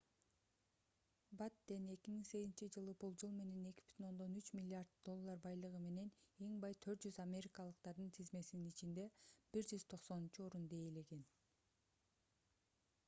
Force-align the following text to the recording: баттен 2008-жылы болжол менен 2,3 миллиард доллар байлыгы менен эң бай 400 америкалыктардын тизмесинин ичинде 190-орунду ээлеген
баттен 1.41 1.83
2008-жылы 1.89 2.93
болжол 3.03 3.33
менен 3.41 3.65
2,3 3.81 4.47
миллиард 4.61 4.95
доллар 5.09 5.43
байлыгы 5.43 5.81
менен 5.83 6.09
эң 6.47 6.55
бай 6.65 6.77
400 6.87 7.21
америкалыктардын 7.25 8.09
тизмесинин 8.17 8.71
ичинде 8.73 9.05
190-орунду 9.59 10.81
ээлеген 10.89 11.21